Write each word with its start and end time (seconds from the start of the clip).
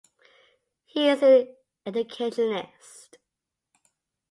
He 0.85 1.07
is 1.09 1.21
an 1.21 1.55
Educationist. 1.85 3.17